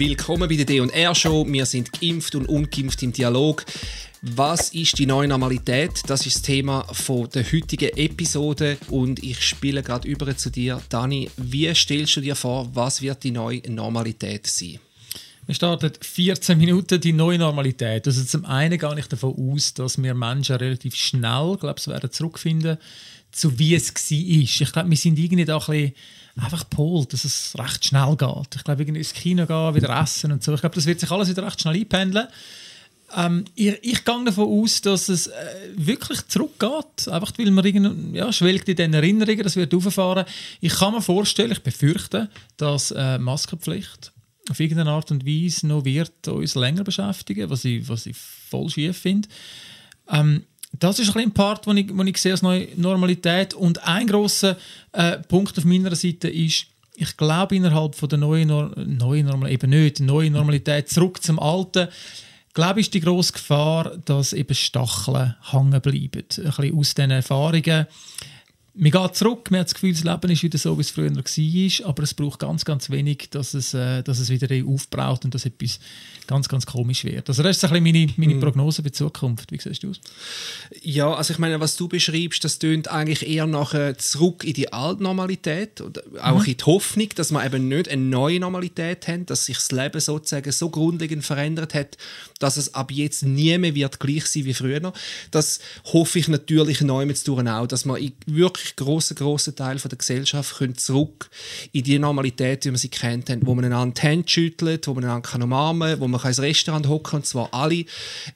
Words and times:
Willkommen 0.00 0.48
bei 0.48 0.56
der 0.56 0.64
D&R 0.64 1.14
Show. 1.14 1.44
Wir 1.46 1.66
sind 1.66 1.92
geimpft 2.00 2.34
und 2.34 2.48
ungeimpft 2.48 3.02
im 3.02 3.12
Dialog. 3.12 3.66
Was 4.22 4.70
ist 4.70 4.98
die 4.98 5.04
neue 5.04 5.28
Normalität? 5.28 5.90
Das 6.06 6.24
ist 6.24 6.36
das 6.36 6.42
Thema 6.42 6.86
der 7.34 7.44
heutigen 7.44 7.90
Episode 7.98 8.78
und 8.88 9.22
ich 9.22 9.42
spiele 9.42 9.82
gerade 9.82 10.08
über 10.08 10.34
zu 10.34 10.48
dir. 10.48 10.80
Dani, 10.88 11.28
wie 11.36 11.74
stellst 11.74 12.16
du 12.16 12.22
dir 12.22 12.34
vor, 12.34 12.74
was 12.74 13.02
wird 13.02 13.24
die 13.24 13.30
neue 13.30 13.60
Normalität 13.68 14.46
sein? 14.46 14.78
Wir 15.44 15.54
starten 15.54 15.92
14 16.00 16.56
Minuten 16.56 16.98
die 16.98 17.12
neue 17.12 17.38
Normalität. 17.38 18.06
Also 18.06 18.24
zum 18.24 18.46
einen 18.46 18.78
gehe 18.78 18.98
ich 18.98 19.06
davon 19.06 19.34
aus, 19.52 19.74
dass 19.74 20.02
wir 20.02 20.14
Menschen 20.14 20.56
relativ 20.56 20.94
schnell, 20.94 21.58
glaube 21.60 21.78
ich, 21.78 21.86
werden 21.88 22.10
zurückfinden 22.10 22.78
zu 23.32 23.58
wie 23.58 23.74
es 23.74 23.94
war. 23.94 24.10
Ich 24.10 24.72
glaube, 24.72 24.90
wir 24.90 24.96
sind 24.96 25.18
irgendwie 25.18 25.44
da 25.44 25.58
ein 25.58 25.66
bisschen 25.66 25.92
einfach 26.36 26.68
gepolt, 26.68 27.12
dass 27.12 27.24
es 27.24 27.54
recht 27.58 27.84
schnell 27.84 28.16
geht. 28.16 28.56
Ich 28.56 28.64
glaube, 28.64 28.82
irgendwie 28.82 29.00
ins 29.00 29.12
Kino 29.12 29.46
gehen, 29.46 29.74
wieder 29.74 30.00
essen 30.00 30.32
und 30.32 30.42
so. 30.42 30.54
Ich 30.54 30.60
glaube, 30.60 30.74
das 30.74 30.86
wird 30.86 31.00
sich 31.00 31.10
alles 31.10 31.28
wieder 31.28 31.44
recht 31.44 31.60
schnell 31.60 31.76
einpendeln. 31.76 32.28
Ähm, 33.16 33.44
ich, 33.54 33.78
ich 33.82 34.04
gehe 34.04 34.24
davon 34.24 34.62
aus, 34.62 34.80
dass 34.82 35.08
es 35.08 35.26
äh, 35.26 35.32
wirklich 35.74 36.26
zurückgeht, 36.28 37.08
einfach 37.08 37.32
weil 37.36 37.50
man 37.50 38.14
ja, 38.14 38.32
schwelgt 38.32 38.68
in 38.68 38.76
den 38.76 38.94
Erinnerungen, 38.94 39.42
das 39.42 39.56
wird 39.56 39.74
auffahren. 39.74 40.26
Ich 40.60 40.74
kann 40.74 40.94
mir 40.94 41.02
vorstellen, 41.02 41.50
ich 41.50 41.62
befürchte, 41.62 42.30
dass 42.56 42.92
äh, 42.92 43.18
Maskenpflicht 43.18 44.12
auf 44.48 44.60
irgendeine 44.60 44.90
Art 44.90 45.10
und 45.10 45.26
Weise 45.26 45.66
noch 45.66 45.84
wird 45.84 46.28
uns 46.28 46.54
länger 46.54 46.84
beschäftigen, 46.84 47.50
was 47.50 47.64
ich, 47.64 47.88
was 47.88 48.06
ich 48.06 48.16
voll 48.16 48.68
schief 48.70 48.98
finde. 48.98 49.28
Ähm, 50.08 50.44
das 50.78 50.98
ist 50.98 51.14
ein, 51.14 51.22
ein 51.22 51.32
Part, 51.32 51.66
den 51.66 51.76
ich, 51.76 51.90
ich 51.90 52.16
sehe 52.18 52.32
als 52.32 52.42
neue 52.42 52.68
Normalität. 52.76 53.54
Und 53.54 53.86
ein 53.86 54.06
großer 54.06 54.56
äh, 54.92 55.18
Punkt 55.18 55.58
auf 55.58 55.64
meiner 55.64 55.94
Seite 55.94 56.28
ist, 56.28 56.66
ich 56.94 57.16
glaube, 57.16 57.56
innerhalb 57.56 57.94
von 57.94 58.08
der 58.08 58.18
neuen, 58.18 58.48
Nor 58.48 58.72
neuen 58.76 59.26
Normalität, 59.26 59.62
eben 59.62 59.70
nicht, 59.70 60.00
neue 60.00 60.30
Normalität, 60.30 60.88
zurück 60.88 61.22
zum 61.22 61.38
Alten, 61.38 61.88
glaube 62.52 62.80
ich, 62.80 62.86
ist 62.86 62.94
die 62.94 63.00
grosse 63.00 63.32
Gefahr, 63.32 63.96
dass 64.04 64.32
eben 64.32 64.54
Stacheln 64.54 65.34
hängen 65.50 65.80
bleiben. 65.80 66.24
Ein 66.38 66.44
bisschen 66.44 66.76
aus 66.76 66.94
diesen 66.94 67.10
Erfahrungen 67.10 67.86
man 68.74 68.90
geht 68.90 69.16
zurück, 69.16 69.50
man 69.50 69.60
hat 69.60 69.66
das 69.66 69.74
Gefühl, 69.74 69.92
das 69.92 70.04
Leben 70.04 70.30
ist 70.30 70.42
wieder 70.42 70.58
so, 70.58 70.76
wie 70.76 70.82
es 70.82 70.90
früher 70.90 71.14
war, 71.14 71.88
aber 71.88 72.02
es 72.02 72.14
braucht 72.14 72.38
ganz, 72.38 72.64
ganz 72.64 72.88
wenig, 72.90 73.28
dass 73.30 73.54
es, 73.54 73.74
äh, 73.74 74.02
dass 74.02 74.18
es 74.20 74.30
wieder 74.30 74.48
aufbraucht 74.66 75.24
und 75.24 75.34
dass 75.34 75.44
etwas 75.44 75.80
ganz, 76.26 76.48
ganz 76.48 76.66
komisch 76.66 77.04
wird. 77.04 77.28
Also 77.28 77.42
das 77.42 77.56
ist 77.56 77.64
ein 77.64 77.82
bisschen 77.82 77.84
meine, 77.84 78.12
meine 78.16 78.34
mhm. 78.34 78.40
Prognose 78.40 78.82
für 78.82 78.90
die 78.90 78.92
Zukunft. 78.92 79.50
Wie 79.50 79.58
siehst 79.58 79.82
du 79.82 79.90
aus? 79.90 80.00
Ja, 80.82 81.12
also 81.12 81.32
ich 81.32 81.38
meine, 81.40 81.58
was 81.58 81.76
du 81.76 81.88
beschreibst, 81.88 82.44
das 82.44 82.60
tönt 82.60 82.88
eigentlich 82.88 83.28
eher 83.28 83.46
nach 83.46 83.74
äh, 83.74 83.96
zurück 83.96 84.44
in 84.44 84.52
die 84.52 84.72
Altnormalität 84.72 85.80
und 85.80 86.02
auch 86.22 86.42
mhm. 86.42 86.50
in 86.50 86.56
die 86.56 86.64
Hoffnung, 86.64 87.08
dass 87.16 87.32
wir 87.32 87.44
eben 87.44 87.66
nicht 87.66 87.88
eine 87.88 88.02
neue 88.02 88.38
Normalität 88.38 89.08
haben, 89.08 89.26
dass 89.26 89.46
sich 89.46 89.56
das 89.56 89.72
Leben 89.72 90.00
sozusagen 90.00 90.52
so 90.52 90.70
grundlegend 90.70 91.24
verändert 91.24 91.74
hat, 91.74 91.96
dass 92.38 92.56
es 92.56 92.74
ab 92.74 92.92
jetzt 92.92 93.24
nie 93.24 93.58
mehr 93.58 93.74
wird 93.74 93.98
gleich 93.98 94.26
sein 94.26 94.44
wie 94.44 94.54
früher. 94.54 94.92
Das 95.32 95.58
hoffe 95.92 96.20
ich 96.20 96.28
natürlich 96.28 96.80
neu 96.80 97.06
mit 97.06 97.20
auch, 97.28 97.66
dass 97.66 97.84
man 97.84 98.00
wirklich 98.26 98.59
wirklich 98.60 98.76
grossen, 98.76 99.16
grossen 99.16 99.56
Teil 99.56 99.78
von 99.78 99.88
der 99.88 99.98
Gesellschaft 99.98 100.56
können 100.56 100.76
zurück 100.76 101.30
in 101.72 101.84
die 101.84 101.98
Normalität, 101.98 102.64
wie 102.64 102.70
wir 102.70 102.78
sie 102.78 102.88
kennt 102.88 103.30
haben, 103.30 103.46
wo 103.46 103.54
man 103.54 103.64
einander 103.64 103.94
die 103.94 104.06
Hände 104.06 104.28
schüttelt, 104.28 104.86
wo 104.86 104.94
man 104.94 105.04
einander 105.04 105.28
kann 105.28 105.42
umarmen 105.42 105.92
kann, 105.92 106.00
wo 106.00 106.08
man 106.08 106.20
ins 106.20 106.40
Restaurant 106.40 106.88
hocken 106.88 107.16
und 107.16 107.26
zwar 107.26 107.52
alle, 107.52 107.84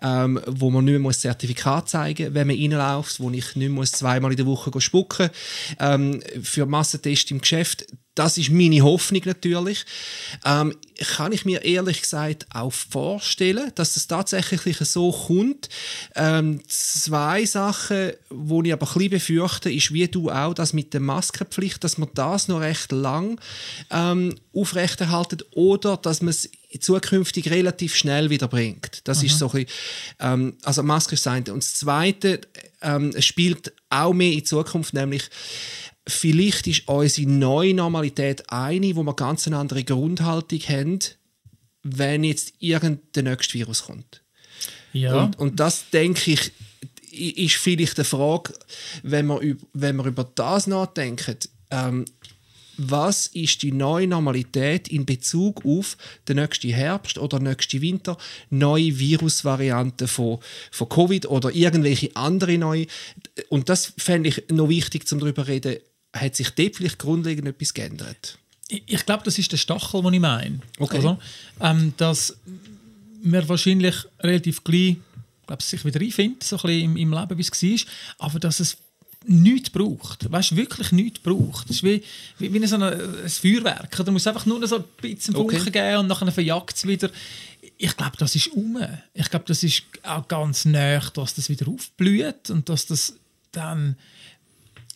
ähm, 0.03 0.41
wo 0.47 0.71
man 0.71 0.85
nicht 0.85 0.99
mehr 0.99 1.11
ein 1.11 1.15
Zertifikat 1.15 1.89
zeigen 1.89 2.27
muss, 2.27 2.35
wenn 2.35 2.47
man 2.47 2.57
reinläuft, 2.57 3.21
wo 3.21 3.31
ich 3.31 3.57
nicht 3.57 3.71
mehr 3.71 3.85
zweimal 3.85 4.31
in 4.31 4.37
der 4.37 4.47
Woche 4.47 4.81
spucken 4.81 5.31
ähm, 5.79 6.23
für 6.43 6.67
Massentest 6.67 7.31
im 7.31 7.41
Geschäft 7.41 7.87
das 8.15 8.39
ist 8.39 8.51
meine 8.51 8.81
Hoffnung 8.83 9.23
natürlich. 9.25 9.85
Ähm, 10.45 10.77
kann 10.99 11.33
ich 11.33 11.45
mir 11.45 11.65
ehrlich 11.65 12.03
gesagt 12.03 12.47
auch 12.53 12.73
vorstellen, 12.73 13.73
dass 13.75 13.97
es 13.97 14.07
tatsächlich 14.07 14.77
so 14.79 15.13
kommt. 15.13 15.69
Ähm, 16.15 16.61
zwei 16.69 17.45
Sachen, 17.45 18.13
wo 18.31 18.63
ich 18.63 18.73
aber 18.73 18.87
ein 18.87 18.93
bisschen 18.95 19.11
befürchte, 19.11 19.73
ist 19.73 19.93
wie 19.93 20.09
du 20.09 20.31
auch, 20.31 20.55
das 20.55 20.73
mit 20.73 20.93
der 20.93 21.01
Maskenpflicht, 21.01 21.83
dass 21.83 21.99
man 21.99 22.09
das 22.15 22.49
noch 22.49 22.61
recht 22.61 22.93
lang 22.93 23.41
ähm, 23.91 24.35
aufrechterhalten 24.55 25.43
oder 25.53 25.97
dass 25.97 26.23
man 26.23 26.31
es 26.31 26.51
zukünftig 26.81 27.51
relativ 27.51 27.95
schnell 27.95 28.31
wieder 28.31 28.49
bringt. 28.49 29.01
Das 29.05 29.21
mhm. 29.21 29.27
ist 29.27 29.39
so 29.39 29.47
ein 29.47 29.53
bisschen, 29.53 29.69
ähm, 30.21 30.57
also 30.63 30.83
Maske 30.83 31.15
ist 31.15 31.27
das 31.27 31.33
eine. 31.33 31.53
Und 31.53 31.63
das 31.63 31.75
Zweite 31.75 32.41
ähm, 32.83 33.13
spielt 33.21 33.73
auch 33.91 34.13
mehr 34.13 34.33
in 34.33 34.45
Zukunft, 34.45 34.95
nämlich 34.95 35.25
vielleicht 36.07 36.67
ist 36.67 36.89
unsere 36.89 37.29
neue 37.29 37.75
Normalität 37.75 38.51
eine, 38.51 38.95
wo 38.97 39.03
wir 39.03 39.15
ganz 39.15 39.47
eine 39.47 39.59
andere 39.59 39.85
Grundhaltung 39.85 40.61
haben, 40.61 40.99
wenn 41.83 42.25
jetzt 42.25 42.55
irgendein 42.59 43.25
nächste 43.25 43.55
Virus 43.55 43.85
kommt. 43.85 44.23
Ja. 44.93 45.25
Und, 45.25 45.39
und 45.39 45.61
das, 45.61 45.91
denke 45.91 46.33
ich, 46.33 46.53
ist 47.11 47.57
vielleicht 47.57 47.99
eine 47.99 48.05
Frage, 48.05 48.55
wenn 49.03 49.27
wir, 49.27 49.57
wenn 49.73 49.97
wir 49.97 50.07
über 50.07 50.25
das 50.35 50.67
nachdenken, 50.67 51.37
ähm, 51.71 52.05
was 52.77 53.29
ist 53.29 53.63
die 53.63 53.71
neue 53.71 54.09
Normalität 54.09 54.89
in 54.89 55.07
Bezug 55.07 55.65
auf 55.65 55.97
den 56.29 56.37
nächsten 56.37 56.71
Herbst 56.71 57.19
oder 57.19 57.39
den 57.39 57.49
nächsten 57.49 57.81
Winter, 57.81 58.17
neue 58.51 58.99
Virusvarianten 58.99 60.09
von, 60.09 60.41
von 60.73 60.89
Covid 60.89 61.27
oder 61.27 61.55
irgendwelche 61.55 62.15
andere 62.17 62.59
neue. 62.59 62.87
Und 63.49 63.69
das 63.69 63.93
fände 63.97 64.31
ich 64.31 64.45
noch 64.51 64.69
wichtig, 64.69 65.11
um 65.13 65.21
darüber 65.21 65.45
zu 65.45 65.51
reden, 65.51 65.77
hat 66.21 66.37
sich 66.37 66.51
dort 66.51 66.77
vielleicht 66.77 66.99
grundlegend 66.99 67.49
etwas 67.49 67.75
geändert? 67.75 68.39
Ich, 68.69 68.83
ich 68.87 69.07
glaube, 69.07 69.25
das 69.25 69.39
ist 69.39 69.53
der 69.53 69.57
Stachel, 69.57 70.03
den 70.03 70.15
ich 70.15 70.21
meine. 70.21 70.61
Okay. 70.79 70.97
Also, 70.97 71.19
ähm, 71.61 71.93
dass 71.97 72.37
man 73.23 73.49
wahrscheinlich 73.49 73.97
relativ 74.21 74.65
gleich 74.65 74.97
glaub, 75.47 75.63
sich 75.63 75.85
wieder 75.85 76.01
einfindet, 76.01 76.45
so 76.45 76.57
ein 76.57 76.63
bisschen 76.63 76.81
im, 76.83 76.97
im 76.97 77.13
Leben, 77.13 77.39
wie 77.39 77.43
es 77.43 77.51
war, 77.51 78.27
aber 78.27 78.39
dass 78.39 78.61
es 78.61 78.77
nichts 79.27 79.71
braucht. 79.71 80.31
Weißt 80.31 80.53
du, 80.53 80.57
wirklich 80.57 80.93
nichts 80.93 81.21
braucht. 81.21 81.71
Es 81.71 81.77
ist 81.77 81.83
wie, 81.83 82.03
wie, 82.39 82.53
wie 82.53 82.67
so 82.67 82.77
ein, 82.77 82.83
ein 82.83 83.29
Feuerwerk. 83.29 83.97
Da 83.97 84.11
muss 84.11 84.27
einfach 84.27 84.47
nur 84.47 84.67
so 84.67 84.77
ein 84.77 84.85
bisschen 85.01 85.35
Funken 85.35 85.61
okay. 85.61 85.71
geben 85.71 85.99
und 85.99 86.07
nachher 86.09 86.31
verjagt 86.31 86.77
es 86.77 86.87
wieder. 86.87 87.11
Ich 87.79 87.97
glaube, 87.97 88.17
das 88.19 88.35
ist 88.35 88.49
um. 88.49 88.79
Ich 89.15 89.31
glaube, 89.31 89.47
das 89.49 89.63
ist 89.63 89.83
auch 90.03 90.29
ganz 90.29 90.65
nah, 90.65 91.01
dass 91.01 91.35
das 91.35 91.49
wieder 91.49 91.69
aufblüht 91.69 92.51
und 92.51 92.69
dass 92.69 92.87
das 92.87 93.15
dann 93.53 93.97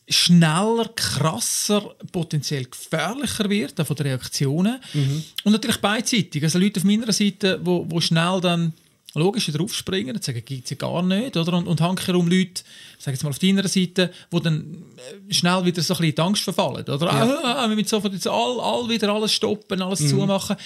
schneller, 0.08 0.88
krasser, 0.94 1.94
potenziell 2.12 2.64
gefährlicher 2.64 3.48
wird, 3.48 3.86
von 3.86 3.96
den 3.96 4.06
Reaktionen. 4.06 4.80
Mhm. 4.94 5.24
Und 5.44 5.52
natürlich 5.52 5.78
beidseitig. 5.78 6.42
Also 6.42 6.58
Leute 6.58 6.80
auf 6.80 6.84
meiner 6.84 7.12
Seite, 7.12 7.60
wo, 7.62 7.86
wo 7.88 8.00
schnell 8.00 8.40
dann 8.40 8.72
logisch 9.14 9.46
draufspringen 9.46 10.16
und 10.16 10.24
sagen, 10.24 10.42
gibt 10.44 10.64
es 10.64 10.70
ja 10.70 10.76
gar 10.76 11.02
nicht. 11.02 11.36
Oder? 11.36 11.54
Und, 11.54 11.66
und 11.66 11.80
hankerum 11.80 12.28
Leute, 12.28 12.62
sag 12.98 13.12
jetzt 13.12 13.22
mal 13.22 13.30
auf 13.30 13.38
deiner 13.38 13.66
Seite, 13.66 14.12
die 14.32 14.40
dann 14.40 14.82
äh, 14.96 15.34
schnell 15.34 15.64
wieder 15.64 15.82
so 15.82 15.94
ein 15.94 15.98
bisschen 15.98 16.10
in 16.10 16.14
die 16.14 16.22
Angst 16.22 16.42
verfallen. 16.42 16.84
Oder? 16.84 17.06
Ja. 17.06 17.40
Ah, 17.42 17.64
ah 17.64 17.68
wir 17.68 17.76
müssen 17.76 17.88
sofort 17.88 18.12
jetzt 18.12 18.26
all, 18.26 18.60
all 18.60 18.88
wieder 18.88 19.12
alles 19.12 19.32
stoppen, 19.32 19.82
alles 19.82 20.00
mhm. 20.00 20.08
zumachen 20.08 20.56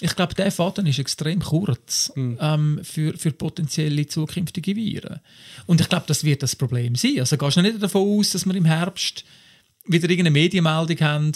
ich 0.00 0.16
glaube, 0.16 0.34
der 0.34 0.50
Faden 0.50 0.86
ist 0.86 0.98
extrem 0.98 1.40
kurz 1.40 2.12
mhm. 2.14 2.38
ähm, 2.40 2.80
für, 2.82 3.16
für 3.16 3.30
potenzielle 3.30 4.06
zukünftige 4.06 4.74
Viren. 4.74 5.20
Und 5.66 5.80
ich 5.80 5.88
glaube, 5.88 6.04
das 6.08 6.24
wird 6.24 6.42
das 6.42 6.56
Problem 6.56 6.96
sein. 6.96 7.20
Also 7.20 7.36
gehst 7.36 7.56
du 7.56 7.62
nicht 7.62 7.82
davon 7.82 8.18
aus, 8.18 8.30
dass 8.30 8.46
wir 8.46 8.54
im 8.54 8.64
Herbst 8.64 9.24
wieder 9.86 10.08
irgendeine 10.08 10.30
Medienmeldung 10.30 11.00
haben, 11.00 11.32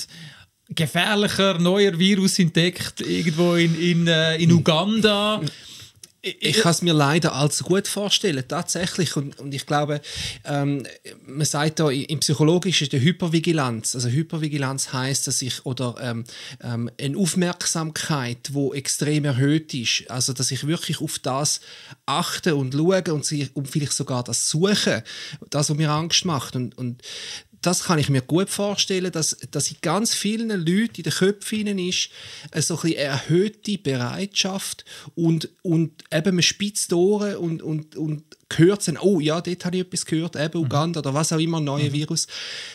gefährlicher 0.68 1.58
neuer 1.58 1.98
Virus 1.98 2.38
entdeckt 2.38 3.00
irgendwo 3.00 3.54
in, 3.54 3.80
in, 3.80 4.06
äh, 4.08 4.36
in 4.36 4.50
Uganda. 4.50 5.40
Ich, 5.42 5.75
ich 6.26 6.58
kann 6.58 6.72
es 6.72 6.82
mir 6.82 6.92
leider 6.92 7.34
allzu 7.34 7.64
gut 7.64 7.86
vorstellen, 7.86 8.44
tatsächlich. 8.46 9.16
Und, 9.16 9.38
und 9.38 9.54
ich 9.54 9.66
glaube, 9.66 10.00
ähm, 10.44 10.84
man 11.24 11.46
sagt 11.46 11.78
da 11.78 11.90
im 11.90 12.20
Psychologischen 12.20 12.88
der 12.88 13.00
Hypervigilanz. 13.00 13.94
Also 13.94 14.08
Hypervigilanz 14.08 14.92
heißt, 14.92 15.26
dass 15.26 15.42
ich 15.42 15.64
oder 15.64 15.94
ähm, 16.00 16.24
ähm, 16.62 16.90
eine 17.00 17.16
Aufmerksamkeit, 17.16 18.50
wo 18.52 18.74
extrem 18.74 19.24
erhöht 19.24 19.72
ist. 19.74 20.10
Also 20.10 20.32
dass 20.32 20.50
ich 20.50 20.66
wirklich 20.66 21.00
auf 21.00 21.18
das 21.18 21.60
achte 22.06 22.56
und 22.56 22.74
schaue 22.74 23.02
und, 23.12 23.24
sie, 23.24 23.48
und 23.54 23.68
vielleicht 23.68 23.92
sogar 23.92 24.24
das 24.24 24.48
suche, 24.48 25.04
das, 25.50 25.70
was 25.70 25.76
mir 25.76 25.90
Angst 25.90 26.24
macht. 26.24 26.56
Und, 26.56 26.76
und 26.76 27.02
das 27.66 27.82
kann 27.82 27.98
ich 27.98 28.08
mir 28.08 28.22
gut 28.22 28.48
vorstellen, 28.48 29.10
dass, 29.10 29.36
dass 29.50 29.70
in 29.70 29.78
ganz 29.82 30.14
vielen 30.14 30.50
Leuten 30.50 30.98
in 30.98 31.02
den 31.02 31.12
Köpfen 31.12 31.78
ist, 31.78 32.10
eine 32.52 32.62
so 32.62 32.78
ein 32.80 32.92
erhöhte 32.92 33.76
Bereitschaft 33.78 34.84
und, 35.16 35.48
und 35.62 36.04
eben 36.12 36.36
man 36.36 36.42
spitzt 36.42 36.92
Ohren 36.92 37.36
und, 37.36 37.62
und, 37.62 37.96
und 37.96 38.22
hört 38.54 38.86
dann, 38.86 38.98
oh 38.98 39.18
ja, 39.18 39.40
dort 39.40 39.64
habe 39.64 39.76
ich 39.76 39.82
etwas 39.82 40.06
gehört, 40.06 40.36
eben 40.36 40.60
mhm. 40.60 40.66
Uganda 40.66 41.00
oder 41.00 41.12
was 41.12 41.32
auch 41.32 41.40
immer, 41.40 41.58
ein 41.58 41.64
neuer 41.64 41.88
mhm. 41.88 41.94
Virus. 41.94 42.28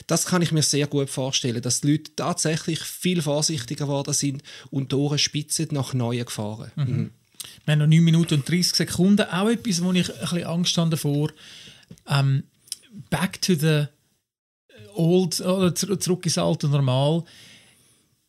Das 0.07 0.25
kann 0.25 0.41
ich 0.41 0.51
mir 0.51 0.61
sehr 0.61 0.88
gut 0.88 1.09
vorstellen, 1.09 1.61
dass 1.61 1.79
die 1.79 1.91
Leute 1.91 2.13
tatsächlich 2.15 2.79
viel 2.79 3.21
vorsichtiger 3.21 3.85
geworden 3.85 4.13
sind 4.13 4.43
und 4.71 4.91
die 4.91 4.95
Ohren 4.95 5.19
spitzen 5.19 5.69
nach 5.71 5.93
neuen 5.93 6.25
Gefahren. 6.25 6.71
Mhm. 6.75 6.83
Mhm. 6.83 7.11
Wir 7.63 7.71
haben 7.71 7.79
noch 7.79 7.88
9 7.88 8.03
Minuten 8.03 8.33
und 8.33 8.49
30 8.49 8.75
Sekunden. 8.75 9.25
Auch 9.29 9.47
etwas, 9.47 9.81
wo 9.81 9.93
ich 9.93 10.13
ein 10.13 10.19
bisschen 10.19 10.43
Angst 10.43 10.77
habe 10.77 10.89
davor. 10.89 11.31
Ähm, 12.07 12.43
back 13.09 13.41
to 13.41 13.55
the 13.55 13.85
old, 14.95 15.39
oder 15.41 15.73
zurück 15.73 16.25
ins 16.25 16.38
alte 16.38 16.67
Normal. 16.67 17.23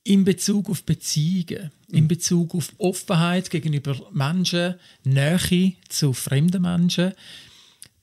in 0.04 0.24
Bezug 0.24 0.68
auf 0.68 0.82
Beziehungen, 0.82 1.70
in 1.88 2.08
Bezug 2.08 2.54
auf 2.54 2.72
Offenheit 2.78 3.50
gegenüber 3.50 3.94
Menschen, 4.10 4.74
Nähe 5.04 5.74
zu 5.88 6.12
fremden 6.12 6.62
Menschen, 6.62 7.12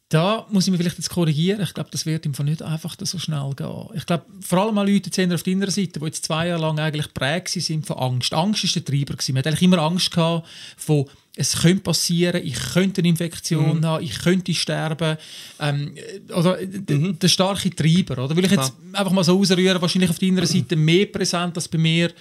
da 0.09 0.47
muss 0.49 0.65
ich 0.65 0.71
mich 0.71 0.79
vielleicht 0.79 0.97
jetzt 0.97 1.11
korrigieren. 1.11 1.61
Ich 1.61 1.73
glaube, 1.75 1.91
das 1.91 2.07
wird 2.07 2.25
Fall 2.35 2.45
nicht 2.47 2.63
einfach 2.63 2.95
so 2.99 3.19
schnell 3.19 3.51
gehen. 3.55 3.89
Ich 3.93 4.07
glaube, 4.07 4.25
vor 4.41 4.59
allem 4.59 4.73
mal 4.73 4.89
Leute 4.89 5.11
jetzt 5.15 5.33
auf 5.33 5.43
deiner 5.43 5.69
Seite, 5.69 5.99
die 5.99 6.05
jetzt 6.05 6.25
zwei 6.25 6.47
Jahre 6.47 6.61
lang 6.61 6.79
eigentlich 6.79 7.13
prägt 7.13 7.49
sind 7.49 7.85
von 7.85 7.97
Angst. 7.97 8.33
Angst 8.33 8.63
ist 8.63 8.75
der 8.75 8.83
Treiber 8.83 9.13
gewesen. 9.13 9.33
Man 9.33 9.39
hat 9.39 9.47
eigentlich 9.47 9.61
immer 9.61 9.77
Angst 9.77 10.09
gehabt 10.11 10.47
von 10.77 11.05
es 11.35 11.61
könnte 11.61 11.83
passieren, 11.83 12.41
ich 12.43 12.59
könnte 12.73 12.99
eine 12.99 13.07
Infektion 13.07 13.77
mhm. 13.77 13.85
haben, 13.85 14.03
ich 14.03 14.19
könnte 14.19 14.53
sterben. 14.53 15.15
Ähm, 15.59 15.95
oder 16.35 16.57
mhm. 16.59 17.17
der 17.17 17.27
starke 17.29 17.69
Treiber. 17.69 18.25
Oder 18.25 18.35
will 18.35 18.43
ich 18.43 18.51
jetzt 18.51 18.73
Klar. 18.75 18.99
einfach 18.99 19.13
mal 19.13 19.23
so 19.23 19.39
ausrühren, 19.39 19.81
wahrscheinlich 19.81 20.09
auf 20.09 20.19
deiner 20.19 20.45
Seite 20.45 20.75
mehr 20.75 21.05
präsent 21.05 21.55
als 21.55 21.69
bei 21.69 21.77
mir 21.77 22.11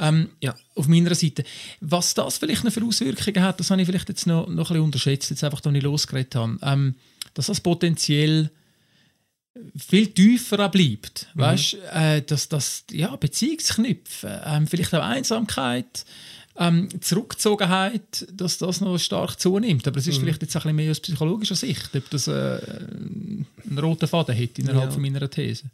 ähm, 0.00 0.28
ja. 0.40 0.54
auf 0.74 0.88
meiner 0.88 1.14
Seite. 1.14 1.44
Was 1.82 2.14
das 2.14 2.38
vielleicht 2.38 2.64
noch 2.64 2.72
für 2.72 2.84
Auswirkungen 2.84 3.42
hat, 3.42 3.60
das 3.60 3.70
habe 3.70 3.80
ich 3.80 3.86
vielleicht 3.86 4.08
jetzt 4.08 4.26
noch, 4.26 4.48
noch 4.48 4.48
ein 4.48 4.56
bisschen 4.56 4.80
unterschätzt, 4.80 5.30
jetzt 5.30 5.44
einfach, 5.44 5.60
als 5.64 5.76
ich 5.76 5.82
losgeredet 5.82 6.34
habe. 6.34 6.58
Ähm, 6.62 6.94
dass 7.34 7.46
das 7.46 7.60
potenziell 7.60 8.50
viel 9.76 10.08
tiefer 10.08 10.68
bleibt. 10.68 11.28
Mhm. 11.34 11.40
Weißt, 11.40 11.76
äh, 11.92 12.22
dass 12.22 12.48
das 12.48 12.84
ja, 12.90 13.14
Beziehungsknüpfe, 13.16 14.42
äh, 14.44 14.66
vielleicht 14.66 14.94
auch 14.94 15.02
Einsamkeit, 15.02 16.04
ähm, 16.56 16.88
Zurückgezogenheit, 17.00 18.26
dass 18.32 18.58
das 18.58 18.80
noch 18.80 18.98
stark 18.98 19.40
zunimmt. 19.40 19.86
Aber 19.88 19.98
es 19.98 20.06
ist 20.06 20.18
mhm. 20.18 20.22
vielleicht 20.22 20.42
jetzt 20.42 20.56
ein 20.56 20.62
bisschen 20.62 20.76
mehr 20.76 20.90
aus 20.90 21.00
psychologischer 21.00 21.56
Sicht, 21.56 21.94
ob 21.94 22.10
das 22.10 22.28
äh, 22.28 22.32
einen 22.32 23.78
roten 23.78 24.06
Faden 24.06 24.34
hätte 24.34 24.62
innerhalb 24.62 24.86
ja. 24.86 24.90
von 24.90 25.02
meiner 25.02 25.28
These. 25.28 25.64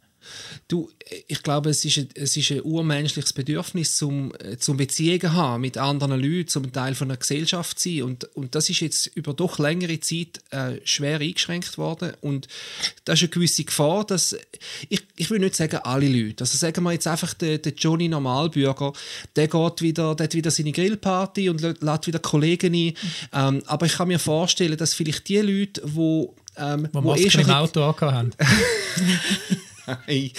Du, 0.67 0.89
ich 1.27 1.43
glaube, 1.43 1.69
es 1.69 1.83
ist 1.83 1.97
ein, 1.97 2.09
es 2.15 2.37
ist 2.37 2.51
ein 2.51 2.61
urmenschliches 2.61 3.33
Bedürfnis, 3.33 3.97
zum, 3.97 4.33
zum 4.59 4.77
Beziehungen 4.77 5.33
haben 5.33 5.61
mit 5.61 5.77
anderen 5.77 6.19
Leuten, 6.19 6.47
zum 6.47 6.71
Teil 6.71 6.95
von 6.95 7.09
einer 7.09 7.17
Gesellschaft 7.17 7.79
zu 7.79 7.89
sein. 7.89 8.03
Und, 8.03 8.23
und 8.35 8.55
das 8.55 8.69
ist 8.69 8.79
jetzt 8.79 9.07
über 9.07 9.33
doch 9.33 9.59
längere 9.59 9.99
Zeit 9.99 10.41
äh, 10.51 10.79
schwer 10.83 11.19
eingeschränkt 11.19 11.77
worden. 11.77 12.13
Und 12.21 12.47
da 13.05 13.13
ist 13.13 13.21
eine 13.21 13.29
gewisse 13.29 13.63
Gefahr, 13.63 14.05
dass, 14.05 14.35
ich, 14.89 15.01
ich 15.17 15.29
will 15.29 15.39
nicht 15.39 15.55
sagen 15.55 15.77
alle 15.83 16.07
Leute, 16.07 16.43
also 16.43 16.57
sagen 16.57 16.83
wir 16.83 16.93
jetzt 16.93 17.07
einfach, 17.07 17.33
der, 17.33 17.57
der 17.57 17.73
Johnny 17.73 18.07
Normalbürger, 18.07 18.93
der 19.35 19.47
geht 19.47 19.81
wieder, 19.81 20.15
der 20.15 20.25
hat 20.25 20.33
wieder 20.33 20.51
seine 20.51 20.71
Grillparty 20.71 21.49
und 21.49 21.61
lädt 21.61 22.07
wieder 22.07 22.19
Kollegen 22.19 22.73
ein. 22.73 22.93
Ähm, 23.33 23.63
aber 23.65 23.85
ich 23.85 23.93
kann 23.93 24.07
mir 24.07 24.19
vorstellen, 24.19 24.77
dass 24.77 24.93
vielleicht 24.93 25.27
die 25.27 25.37
Leute, 25.37 25.81
die 25.85 26.27
ähm, 26.57 26.89
wo, 26.91 27.03
wo 27.03 27.15
eh 27.15 27.29
schon 27.29 27.41
im 27.41 27.49
Auto 27.49 27.81
haben. 27.81 28.31
Nein. 29.87 30.31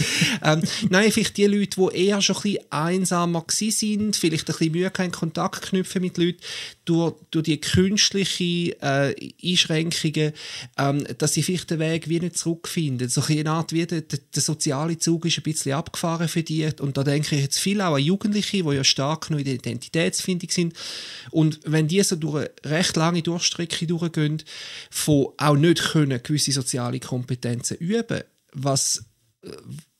ähm, 0.42 0.62
nein, 0.90 1.12
vielleicht 1.12 1.36
die 1.36 1.46
Leute, 1.46 1.80
die 1.80 2.06
eher 2.06 2.20
schon 2.20 2.36
ein 2.36 2.42
bisschen 2.42 2.72
einsamer 2.72 3.44
sind, 3.48 4.16
vielleicht 4.16 4.48
ein 4.48 4.56
bisschen 4.56 4.72
Mühe 4.72 4.92
haben, 4.96 5.12
Kontakt 5.12 5.62
knüpfen 5.62 6.02
mit 6.02 6.18
Leuten, 6.18 6.40
durch, 6.84 7.14
durch 7.30 7.44
die 7.44 7.60
künstlichen 7.60 8.72
äh, 8.80 9.14
Einschränkungen, 9.44 10.32
ähm, 10.78 11.04
dass 11.18 11.34
sie 11.34 11.42
vielleicht 11.42 11.70
den 11.70 11.78
Weg 11.78 12.08
wie 12.08 12.20
nicht 12.20 12.38
zurückfinden. 12.38 13.08
So 13.08 13.22
eine 13.22 13.50
Art 13.50 13.72
wie 13.72 13.86
der, 13.86 14.00
der, 14.00 14.18
der, 14.34 14.42
soziale 14.42 14.98
Zug 14.98 15.24
ist 15.26 15.38
ein 15.38 15.44
bisschen 15.44 15.72
abgefahren 15.72 16.28
für 16.28 16.42
die 16.42 16.68
und 16.80 16.96
da 16.96 17.04
denke 17.04 17.36
ich 17.36 17.42
jetzt 17.42 17.58
viel 17.58 17.80
auch 17.80 17.94
an 17.94 18.02
Jugendliche, 18.02 18.62
die 18.62 18.74
ja 18.74 18.84
stark 18.84 19.30
noch 19.30 19.38
in 19.38 19.44
der 19.44 19.54
Identitätsfindung 19.54 20.50
sind 20.50 20.74
und 21.30 21.60
wenn 21.64 21.88
die 21.88 22.02
so 22.02 22.16
durch 22.16 22.34
eine 22.36 22.50
recht 22.64 22.96
lange 22.96 23.22
Durchstrecke 23.22 23.86
durchgehen, 23.86 24.42
von 24.90 25.28
auch 25.38 25.56
nicht 25.56 25.82
können 25.92 26.22
gewisse 26.22 26.52
soziale 26.52 27.00
Kompetenzen 27.00 27.76
üben, 27.76 28.22
was 28.52 29.04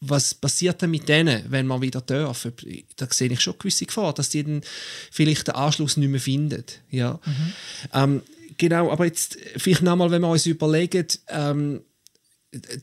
was 0.01 0.35
passiert 0.35 0.83
denn 0.83 0.91
mit 0.91 1.09
denen, 1.09 1.45
wenn 1.49 1.67
man 1.67 1.83
wieder 1.83 2.01
dürfen? 2.01 2.53
Da 2.97 3.07
sehe 3.11 3.31
ich 3.31 3.41
schon 3.41 3.59
gewisse 3.59 3.87
Gefahr, 3.87 4.13
dass 4.13 4.31
die 4.31 4.45
dann 4.45 4.63
vielleicht 5.11 5.49
den 5.49 5.55
Anschluss 5.55 5.97
nicht 5.97 6.09
mehr 6.09 6.21
finden. 6.21 6.65
Ja. 6.91 7.21
Mhm. 7.25 7.53
Ähm, 7.93 8.23
genau, 8.57 8.91
aber 8.91 9.07
jetzt 9.07 9.39
vielleicht 9.57 9.83
nochmal, 9.83 10.11
wenn 10.11 10.23
wir 10.23 10.29
uns 10.29 10.47
überlegen, 10.47 11.07
ähm, 11.29 11.81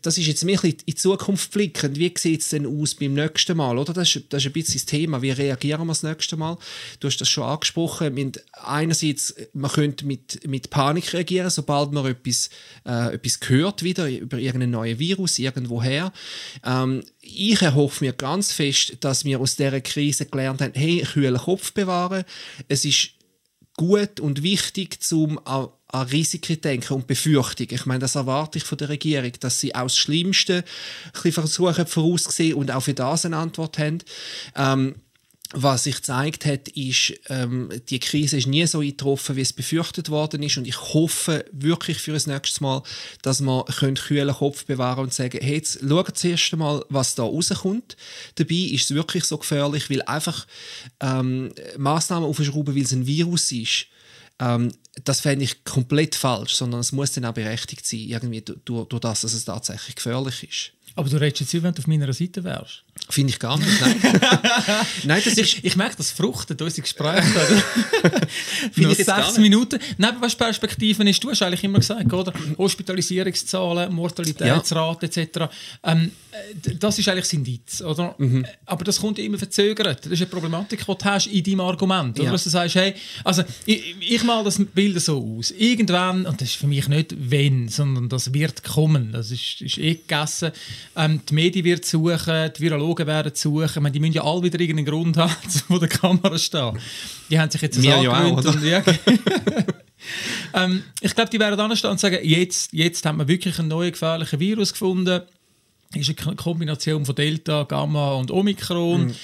das 0.01 0.17
ist 0.17 0.25
jetzt 0.25 0.43
mehr 0.43 0.63
in 0.63 0.77
die 0.87 0.95
Zukunft 0.95 1.51
blickend. 1.51 1.99
Wie 1.99 2.11
sieht 2.17 2.41
es 2.41 2.49
denn 2.49 2.65
aus 2.65 2.95
beim 2.95 3.13
nächsten 3.13 3.55
Mal? 3.55 3.77
Oder? 3.77 3.93
Das, 3.93 4.15
ist, 4.15 4.33
das 4.33 4.41
ist 4.41 4.47
ein 4.47 4.53
bisschen 4.53 4.73
das 4.73 4.85
Thema. 4.85 5.21
Wie 5.21 5.29
reagieren 5.29 5.81
wir 5.81 5.87
das 5.87 6.01
nächste 6.01 6.37
Mal? 6.37 6.57
Du 6.99 7.07
hast 7.07 7.17
das 7.17 7.29
schon 7.29 7.43
angesprochen. 7.43 8.15
Wir 8.15 8.31
einerseits, 8.53 9.35
man 9.53 9.71
könnte 9.71 10.07
mit, 10.07 10.47
mit 10.47 10.71
Panik 10.71 11.13
reagieren, 11.13 11.51
sobald 11.51 11.91
man 11.91 12.07
etwas, 12.07 12.49
äh, 12.83 13.13
etwas 13.13 13.39
hört, 13.47 13.83
wieder 13.83 14.09
über 14.09 14.39
irgendein 14.39 14.71
neues 14.71 14.97
Virus, 14.97 15.37
irgendwoher. 15.37 16.13
Ähm, 16.65 17.03
ich 17.21 17.61
erhoffe 17.61 18.03
mir 18.03 18.13
ganz 18.13 18.51
fest, 18.51 18.97
dass 19.01 19.23
wir 19.23 19.39
aus 19.39 19.55
dieser 19.55 19.81
Krise 19.81 20.25
gelernt 20.25 20.61
haben, 20.61 20.73
hey, 20.73 21.01
kühlen 21.01 21.37
Kopf 21.37 21.73
bewahren. 21.73 22.23
Es 22.67 22.85
ist 22.85 23.11
gut 23.77 24.19
und 24.19 24.41
wichtig, 24.41 25.03
zum 25.03 25.39
an 25.91 26.07
Risiken 26.07 26.61
denken 26.61 26.93
und 26.93 27.07
Befürchtungen. 27.07 27.73
Ich 27.73 27.85
meine, 27.85 27.99
das 27.99 28.15
erwarte 28.15 28.57
ich 28.59 28.63
von 28.63 28.77
der 28.77 28.89
Regierung, 28.89 29.31
dass 29.39 29.59
sie 29.59 29.73
auch 29.73 29.83
das 29.83 29.97
Schlimmste 29.97 30.63
versuchen 31.13 31.87
vorauszusehen 31.87 32.55
und 32.55 32.71
auch 32.71 32.81
für 32.81 32.93
das 32.93 33.25
eine 33.25 33.37
Antwort 33.37 33.77
haben. 33.79 33.99
Ähm, 34.55 34.95
was 35.51 35.85
sich 35.85 35.95
gezeigt 35.95 36.45
hat, 36.45 36.67
ist, 36.69 37.13
ähm, 37.27 37.71
die 37.89 37.99
Krise 37.99 38.37
ist 38.37 38.45
nie 38.45 38.67
so 38.67 38.81
eingetroffen, 38.81 39.35
wie 39.35 39.41
es 39.41 39.51
befürchtet 39.51 40.11
worden 40.11 40.43
ist. 40.43 40.57
Und 40.57 40.67
ich 40.67 40.79
hoffe 40.79 41.43
wirklich 41.51 41.97
für 41.97 42.13
das 42.13 42.27
nächste 42.27 42.61
Mal, 42.61 42.83
dass 43.23 43.41
wir 43.41 43.65
einen 43.81 43.95
kühlen 43.95 44.35
Kopf 44.35 44.65
bewahren 44.65 45.05
und 45.05 45.13
sagen, 45.13 45.39
hey, 45.41 45.55
jetzt 45.55 45.79
schaut 45.81 46.15
zuerst 46.15 46.53
einmal, 46.53 46.85
was 46.89 47.15
da 47.15 47.23
rauskommt. 47.23 47.97
Dabei 48.35 48.53
ist 48.53 48.91
es 48.91 48.93
wirklich 48.93 49.23
so 49.25 49.39
gefährlich, 49.39 49.89
weil 49.89 50.03
einfach 50.03 50.45
ähm, 50.99 51.51
Massnahmen 51.79 52.29
aufschrauben, 52.29 52.75
weil 52.75 52.83
es 52.83 52.91
ein 52.91 53.07
Virus 53.07 53.51
ist, 53.51 53.87
ähm, 54.39 54.71
das 55.03 55.21
fände 55.21 55.45
ich 55.45 55.63
komplett 55.63 56.15
falsch, 56.15 56.55
sondern 56.55 56.81
es 56.81 56.91
muss 56.91 57.11
dann 57.13 57.25
auch 57.25 57.33
berechtigt 57.33 57.85
sein, 57.85 57.99
irgendwie 57.99 58.41
durch, 58.41 58.87
durch 58.87 59.01
das, 59.01 59.21
dass 59.21 59.33
es 59.33 59.45
tatsächlich 59.45 59.95
gefährlich 59.95 60.43
ist. 60.43 60.71
Aber 60.95 61.09
du 61.09 61.19
redest 61.19 61.41
jetzt, 61.41 61.63
wenn 61.63 61.73
du 61.73 61.79
auf 61.79 61.87
meiner 61.87 62.11
Seite 62.11 62.43
wärst. 62.43 62.83
Finde 63.09 63.31
ich 63.31 63.39
gar 63.39 63.57
nicht, 63.57 63.81
nein. 63.81 63.95
nein 65.03 65.21
das 65.23 65.33
ist, 65.33 65.39
ich, 65.39 65.65
ich 65.65 65.75
merke, 65.75 65.95
das 65.97 66.11
fruchtet 66.11 66.61
unsere 66.61 66.81
Gespräche. 66.81 67.23
Finde 68.71 68.91
ich 68.91 69.03
sechs 69.03 69.37
Minuten. 69.37 69.79
Nein, 69.97 70.15
was 70.19 70.35
Perspektiven 70.35 71.07
ist, 71.07 71.23
du 71.23 71.31
hast 71.31 71.41
eigentlich 71.41 71.63
immer 71.63 71.79
gesagt, 71.79 72.11
oder? 72.13 72.31
Hospitalisierungszahlen, 72.57 73.93
Mortalitätsrate 73.93 75.07
ja. 75.07 75.21
etc. 75.23 75.51
Ähm, 75.83 76.11
das 76.79 76.99
ist 76.99 77.07
eigentlich 77.09 77.25
das 77.25 77.33
Indiz, 77.33 77.81
oder? 77.81 78.15
Mhm. 78.17 78.45
Aber 78.65 78.83
das 78.83 78.99
kommt 78.99 79.17
immer 79.19 79.37
verzögert. 79.37 80.05
Das 80.05 80.11
ist 80.11 80.21
eine 80.21 80.29
Problematik, 80.29 80.85
die 80.85 80.85
du 80.85 81.05
hast 81.05 81.27
in 81.27 81.43
deinem 81.43 81.61
Argument. 81.61 82.17
Oder? 82.19 82.25
Ja. 82.25 82.31
Dass 82.31 82.43
du 82.43 82.49
sagst, 82.49 82.75
hey, 82.75 82.93
also 83.23 83.43
ich, 83.65 83.95
ich 83.99 84.23
mal 84.23 84.43
das 84.43 84.59
Bild 84.73 85.01
so 85.01 85.37
aus. 85.37 85.51
Irgendwann, 85.51 86.25
und 86.25 86.39
das 86.39 86.49
ist 86.49 86.57
für 86.57 86.67
mich 86.67 86.87
nicht 86.87 87.15
wenn, 87.17 87.67
sondern 87.67 88.09
das 88.09 88.33
wird 88.33 88.63
kommen. 88.63 89.11
Das 89.11 89.31
ist, 89.31 89.61
ist 89.61 89.77
eh 89.77 89.95
gegessen. 89.95 90.51
Ähm, 90.95 91.21
die 91.27 91.33
Medien 91.33 91.65
wird 91.65 91.85
suchen, 91.85 92.51
die 92.55 92.61
Virologen 92.61 92.88
werden 92.97 93.31
suchen. 93.35 93.65
Ich 93.65 93.75
meine, 93.75 93.91
die 93.91 93.99
müssen 93.99 94.13
ja 94.13 94.23
alle 94.23 94.43
wieder 94.43 94.59
irgendeinen 94.59 94.85
Grund 94.85 95.17
haben, 95.17 95.33
wo 95.67 95.77
der 95.77 95.89
Kamera 95.89 96.37
steht. 96.37 96.73
Die 97.29 97.39
haben 97.39 97.51
sich 97.51 97.61
jetzt 97.61 97.77
das 97.77 97.85
ja 97.85 97.97
angewöhnt. 97.97 98.45
Und, 98.45 98.63
ja, 98.63 98.83
ähm, 100.53 100.83
ich 101.01 101.13
glaube, 101.15 101.29
die 101.29 101.39
werden 101.39 101.57
dann 101.57 101.75
stehen 101.75 101.91
und 101.91 101.99
sagen, 101.99 102.19
jetzt, 102.23 102.73
jetzt 102.73 103.05
haben 103.05 103.17
wir 103.17 103.27
wirklich 103.27 103.59
einen 103.59 103.69
neuen 103.69 103.91
gefährlichen 103.91 104.39
Virus 104.39 104.73
gefunden. 104.73 105.21
Das 105.91 106.07
ist 106.07 106.27
eine 106.27 106.35
Kombination 106.35 107.05
von 107.05 107.15
Delta, 107.15 107.63
Gamma 107.63 108.13
und 108.13 108.31
Omikron. 108.31 109.07
Mhm. 109.07 109.15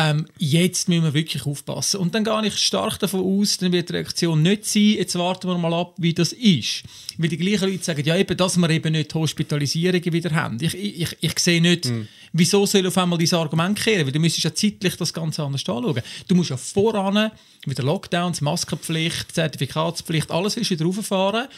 Ähm, 0.00 0.26
jetzt 0.38 0.88
müssen 0.88 1.04
wir 1.04 1.12
wirklich 1.12 1.44
aufpassen. 1.44 2.00
Und 2.00 2.14
dann 2.14 2.24
gehe 2.24 2.46
ich 2.46 2.56
stark 2.56 2.98
davon 3.00 3.20
aus, 3.20 3.58
dann 3.58 3.70
wird 3.70 3.90
die 3.90 3.92
Reaktion 3.92 4.40
nicht 4.40 4.64
sein, 4.64 4.94
jetzt 4.96 5.18
warten 5.18 5.48
wir 5.48 5.58
mal 5.58 5.74
ab, 5.74 5.92
wie 5.98 6.14
das 6.14 6.32
ist. 6.32 6.84
Weil 7.18 7.28
die 7.28 7.36
gleichen 7.36 7.68
Leute 7.68 7.84
sagen, 7.84 8.02
ja 8.06 8.16
eben, 8.16 8.34
dass 8.34 8.56
wir 8.56 8.70
eben 8.70 8.92
nicht 8.92 9.12
Hospitalisierungen 9.12 10.10
wieder 10.10 10.30
haben. 10.30 10.56
Ich, 10.58 10.74
ich, 10.74 11.16
ich 11.20 11.38
sehe 11.38 11.60
nicht, 11.60 11.84
mhm. 11.84 12.08
wieso 12.32 12.64
soll 12.64 12.86
auf 12.86 12.96
einmal 12.96 13.18
dieses 13.18 13.34
Argument 13.34 13.78
kehren, 13.78 14.06
weil 14.06 14.12
du 14.12 14.20
müsstest 14.20 14.44
ja 14.44 14.54
zeitlich 14.54 14.96
das 14.96 15.12
Ganze 15.12 15.42
anders 15.42 15.68
anschauen. 15.68 16.02
Du 16.26 16.34
musst 16.34 16.48
ja 16.48 16.56
voran, 16.56 17.30
wieder 17.66 17.82
Lockdowns, 17.82 18.40
Maskenpflicht, 18.40 19.34
Zertifikatspflicht, 19.34 20.30
alles 20.30 20.54
du 20.54 20.60
wieder 20.62 20.86
rauffahren, 20.86 21.48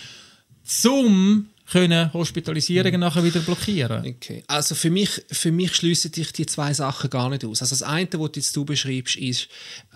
zum 0.65 1.49
können 1.73 2.13
Hospitalisierungen 2.13 3.01
nachher 3.01 3.25
wieder 3.25 3.41
blockieren. 3.41 4.05
Okay. 4.07 4.45
Also 4.47 4.75
für 4.75 4.91
mich, 4.91 5.23
für 5.31 5.51
mich 5.51 5.75
schließen 5.75 6.13
sich 6.13 6.31
die 6.33 6.45
zwei 6.45 6.75
Sachen 6.75 7.09
gar 7.09 7.31
nicht 7.31 7.45
aus. 7.47 7.63
Also 7.63 7.73
das 7.73 7.83
eine, 7.83 8.09
was 8.13 8.33
du 8.33 8.41
jetzt 8.41 8.55
du 8.55 8.65
beschreibst, 8.65 9.17
ist 9.17 9.49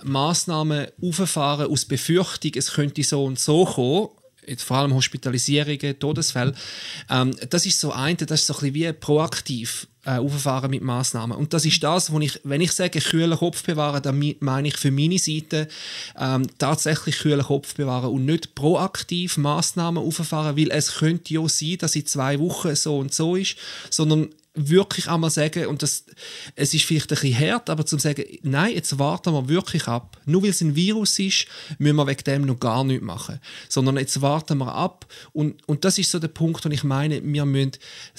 Maßnahmen 0.02 0.86
auffahren 1.02 1.70
aus 1.70 1.84
Befürchtung, 1.84 2.52
es 2.54 2.72
könnte 2.72 3.02
so 3.02 3.24
und 3.24 3.38
so 3.38 3.66
kommen 3.66 4.08
vor 4.58 4.78
allem 4.78 4.94
Hospitalisierungen, 4.94 5.98
Todesfälle. 5.98 6.54
Ähm, 7.10 7.34
das 7.50 7.66
ist 7.66 7.80
so 7.80 7.92
ein, 7.92 8.16
das 8.16 8.40
ist 8.40 8.46
so 8.46 8.54
ein 8.54 8.72
bisschen 8.72 8.74
wie 8.74 8.92
proaktiv 8.92 9.86
äh, 10.06 10.18
auffahren 10.18 10.70
mit 10.70 10.82
Maßnahmen. 10.82 11.36
Und 11.36 11.52
das 11.52 11.64
ist 11.64 11.82
das, 11.82 12.12
wo 12.12 12.20
ich, 12.20 12.40
wenn 12.44 12.60
ich 12.60 12.72
sage, 12.72 13.00
kühlen 13.00 13.36
Kopf 13.36 13.64
bewahren, 13.64 14.02
dann 14.02 14.34
meine 14.40 14.68
ich 14.68 14.76
für 14.76 14.90
meine 14.90 15.18
Seite 15.18 15.68
ähm, 16.18 16.46
tatsächlich 16.58 17.18
kühlen 17.18 17.42
Kopf 17.42 17.74
bewahren 17.74 18.10
und 18.10 18.24
nicht 18.24 18.54
proaktiv 18.54 19.36
Maßnahmen 19.36 20.02
auffahren, 20.02 20.56
weil 20.56 20.70
es 20.70 20.94
könnte 20.94 21.34
ja 21.34 21.48
sein, 21.48 21.78
dass 21.78 21.96
in 21.96 22.06
zwei 22.06 22.38
Wochen 22.38 22.76
so 22.76 22.98
und 22.98 23.12
so 23.12 23.36
ist, 23.36 23.56
sondern 23.90 24.28
wirklich 24.56 25.08
einmal 25.08 25.30
sagen, 25.30 25.66
und 25.66 25.82
das, 25.82 26.04
es 26.54 26.74
ist 26.74 26.84
vielleicht 26.84 27.12
ein 27.12 27.20
bisschen 27.20 27.38
hart, 27.38 27.70
aber 27.70 27.86
zum 27.86 27.98
sagen, 27.98 28.24
nein, 28.42 28.72
jetzt 28.74 28.98
warten 28.98 29.32
wir 29.32 29.48
wirklich 29.48 29.86
ab. 29.86 30.18
Nur 30.24 30.42
weil 30.42 30.50
es 30.50 30.62
ein 30.62 30.74
Virus 30.74 31.18
ist, 31.18 31.46
müssen 31.78 31.96
wir 31.96 32.06
wegen 32.06 32.24
dem 32.24 32.42
noch 32.42 32.58
gar 32.58 32.82
nichts 32.82 33.04
machen. 33.04 33.38
Sondern 33.68 33.98
jetzt 33.98 34.20
warten 34.22 34.58
wir 34.58 34.74
ab. 34.74 35.06
Und, 35.32 35.66
und 35.68 35.84
das 35.84 35.98
ist 35.98 36.10
so 36.10 36.18
der 36.18 36.28
Punkt, 36.28 36.64
wo 36.64 36.70
ich 36.70 36.84
meine, 36.84 37.22
wir 37.22 37.44
müssen 37.44 37.72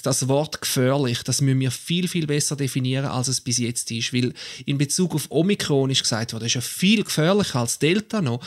das 0.03 0.27
Wort 0.27 0.61
gefährlich, 0.61 1.23
das 1.23 1.41
müssen 1.41 1.59
wir 1.59 1.71
viel, 1.71 2.07
viel 2.07 2.27
besser 2.27 2.55
definieren, 2.55 3.05
als 3.05 3.27
es 3.27 3.41
bis 3.41 3.57
jetzt 3.57 3.89
ist. 3.91 4.13
Weil 4.13 4.33
in 4.65 4.77
Bezug 4.77 5.15
auf 5.15 5.27
Omikron 5.29 5.89
ist 5.89 6.03
gesagt 6.03 6.33
worden, 6.33 6.45
ist 6.45 6.53
ja 6.53 6.61
viel 6.61 7.03
gefährlicher 7.03 7.59
als 7.59 7.79
Delta 7.79 8.21
noch. 8.21 8.41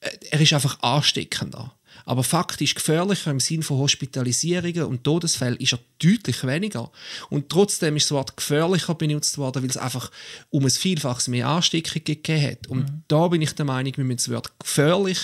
Äh, 0.00 0.10
er 0.30 0.40
ist 0.40 0.52
einfach 0.52 0.80
ansteckender. 0.82 1.75
Aber 2.06 2.22
faktisch 2.22 2.76
gefährlicher 2.76 3.32
im 3.32 3.40
Sinne 3.40 3.64
von 3.64 3.78
Hospitalisierungen 3.78 4.84
und 4.84 5.02
Todesfällen 5.02 5.58
ist 5.58 5.72
er 5.72 5.80
deutlich 5.98 6.46
weniger. 6.46 6.90
Und 7.30 7.48
trotzdem 7.48 7.96
ist 7.96 8.04
das 8.04 8.12
Wort 8.12 8.36
gefährlicher 8.36 8.94
benutzt 8.94 9.38
worden, 9.38 9.62
weil 9.62 9.70
es 9.70 9.76
einfach 9.76 10.12
um 10.50 10.64
ein 10.64 10.70
Vielfaches 10.70 11.26
mehr 11.26 11.48
Ansteckung 11.48 12.04
gegeben 12.04 12.42
hat. 12.42 12.68
Und 12.68 12.78
mhm. 12.78 13.02
da 13.08 13.26
bin 13.26 13.42
ich 13.42 13.52
der 13.56 13.64
Meinung, 13.64 13.92
wir 13.96 14.04
müssen 14.04 14.18
das 14.18 14.30
Wort 14.30 14.52
gefährlich 14.60 15.18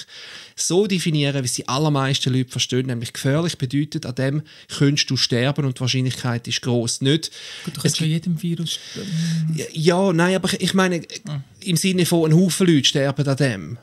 so 0.57 0.89
definieren, 0.89 1.41
wie 1.43 1.47
es 1.47 1.55
die 1.55 1.69
allermeisten 1.69 2.33
Leute 2.33 2.51
verstehen. 2.51 2.87
Nämlich 2.87 3.13
gefährlich 3.13 3.59
bedeutet, 3.59 4.05
an 4.05 4.17
dem 4.17 4.43
könntest 4.77 5.09
du 5.09 5.17
sterben 5.17 5.65
und 5.65 5.79
die 5.79 5.81
Wahrscheinlichkeit 5.81 6.49
ist 6.49 6.63
groß. 6.63 7.01
Nicht, 7.03 7.31
Gut, 7.65 7.77
du 7.77 7.81
kannst 7.81 8.01
bei 8.01 8.07
jedem 8.07 8.43
Virus 8.43 8.81
sterben. 8.91 9.55
Ja, 9.55 9.67
ja, 9.73 10.13
nein, 10.13 10.35
aber 10.35 10.49
ich 10.61 10.75
meine, 10.75 10.99
mhm. 10.99 11.45
im 11.61 11.77
Sinne 11.77 12.07
von, 12.07 12.29
ein 12.29 12.37
Haufen 12.37 12.67
Leute 12.67 12.89
sterben 12.89 13.29
an 13.29 13.37
dem. 13.37 13.79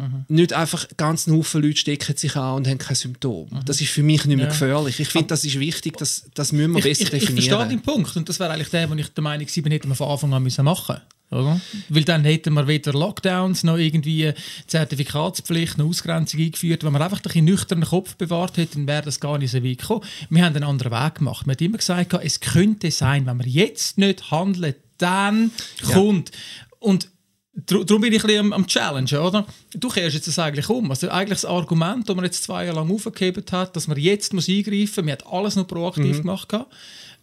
Mhm. 0.00 0.24
Nicht 0.28 0.52
einfach 0.52 0.86
ganz 0.96 1.26
Haufen 1.26 1.62
Leute 1.62 1.76
stecken 1.76 2.16
sich 2.16 2.36
an 2.36 2.56
und 2.56 2.68
haben 2.68 2.78
keine 2.78 2.96
Symptome. 2.96 3.50
Mhm. 3.50 3.64
Das 3.66 3.80
ist 3.80 3.90
für 3.90 4.02
mich 4.02 4.24
nicht 4.24 4.36
mehr 4.36 4.46
ja. 4.46 4.52
gefährlich. 4.52 4.98
Ich 4.98 5.08
finde, 5.08 5.28
das 5.28 5.44
ist 5.44 5.58
wichtig, 5.58 5.96
das, 5.98 6.24
das 6.34 6.52
müssen 6.52 6.72
wir 6.72 6.78
ich, 6.78 6.84
besser 6.84 7.02
ich, 7.02 7.10
definieren. 7.10 7.38
Ich 7.38 7.48
verstehe 7.48 7.68
den 7.68 7.82
Punkt 7.82 8.16
und 8.16 8.28
das 8.28 8.40
wäre 8.40 8.50
eigentlich 8.50 8.70
der, 8.70 8.88
wo 8.90 8.94
ich 8.94 9.08
der 9.08 9.22
Meinung 9.22 9.46
war, 9.46 9.72
hätten 9.72 9.88
wir 9.88 9.94
von 9.94 10.08
Anfang 10.08 10.32
an 10.32 10.42
müssen 10.42 10.64
machen 10.64 11.00
oder? 11.30 11.60
Weil 11.88 12.04
dann 12.04 12.24
hätten 12.24 12.54
wir 12.54 12.66
weder 12.66 12.92
Lockdowns 12.92 13.62
noch 13.62 13.76
irgendwie 13.76 14.32
Zertifikatspflicht, 14.66 15.78
noch 15.78 15.86
Ausgrenzung 15.86 16.40
eingeführt. 16.40 16.82
Wenn 16.82 16.92
man 16.92 17.02
einfach 17.02 17.20
einen 17.32 17.44
nüchternen 17.44 17.88
Kopf 17.88 18.16
bewahrt 18.16 18.56
hätte, 18.56 18.76
dann 18.76 18.88
wäre 18.88 19.02
das 19.02 19.20
gar 19.20 19.38
nicht 19.38 19.52
so 19.52 19.62
weit 19.62 19.78
gekommen. 19.78 20.04
Wir 20.28 20.44
haben 20.44 20.56
einen 20.56 20.64
anderen 20.64 20.92
Weg 20.92 21.16
gemacht. 21.16 21.46
Wir 21.46 21.52
haben 21.54 21.64
immer 21.64 21.78
gesagt, 21.78 22.14
es 22.14 22.40
könnte 22.40 22.90
sein, 22.90 23.26
wenn 23.26 23.38
wir 23.38 23.46
jetzt 23.46 23.96
nicht 23.96 24.30
handeln, 24.30 24.74
dann 24.98 25.52
ja. 25.82 25.94
kommt. 25.94 26.32
Und 26.80 27.08
Darum 27.52 28.00
bin 28.00 28.12
ich 28.12 28.22
ein 28.22 28.26
bisschen 28.26 28.40
am, 28.40 28.52
am 28.52 28.66
Challenge, 28.66 29.20
oder? 29.20 29.44
Du 29.74 29.88
kehrst 29.88 30.14
jetzt 30.14 30.28
das 30.28 30.38
eigentlich 30.38 30.68
um. 30.68 30.90
Also 30.90 31.08
eigentlich 31.08 31.40
das 31.40 31.44
Argument, 31.44 32.08
das 32.08 32.16
man 32.16 32.24
jetzt 32.24 32.44
zwei 32.44 32.64
Jahre 32.64 32.76
lang 32.76 32.90
aufgegeben 32.92 33.44
hat, 33.50 33.74
dass 33.74 33.88
man 33.88 33.98
jetzt 33.98 34.32
muss 34.32 34.48
eingreifen 34.48 34.76
muss, 34.76 34.96
man 34.96 35.12
hat 35.12 35.26
alles 35.26 35.56
noch 35.56 35.66
proaktiv 35.66 36.18
mhm. 36.18 36.22
gemacht. 36.22 36.54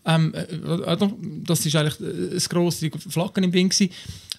Ähm, 0.06 0.34
äh, 0.34 0.46
das 1.44 1.66
ist 1.66 1.76
eigentlich 1.76 2.00
äh, 2.02 2.34
das 2.34 2.50
grosse 2.50 2.90
Flaggen 3.10 3.44
im 3.46 3.52
Ding. 3.52 3.74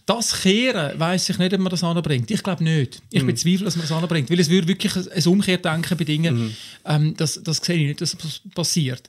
Das 0.06 0.40
Kehren, 0.40 0.98
weiss 0.98 1.28
ich 1.28 1.38
nicht, 1.38 1.52
ob 1.52 1.60
man 1.60 1.70
das 1.70 1.84
anbringt. 1.84 2.30
Ich 2.30 2.42
glaube 2.42 2.64
nicht. 2.64 3.02
Ich 3.10 3.22
mhm. 3.22 3.26
bezweifle, 3.26 3.64
dass 3.64 3.76
man 3.76 3.86
das 3.86 3.92
anbringt. 3.92 4.30
Weil 4.30 4.40
es 4.40 4.48
würde 4.48 4.68
wirklich 4.68 4.94
ein 4.96 5.26
Umkehrdenken 5.26 5.96
bei 5.98 6.04
Dingen, 6.04 6.36
mhm. 6.36 6.56
ähm, 6.86 7.14
das, 7.16 7.40
das 7.42 7.58
sehe 7.58 7.76
ich 7.76 7.88
nicht, 7.88 8.00
dass 8.00 8.16
das 8.16 8.40
passiert. 8.54 9.08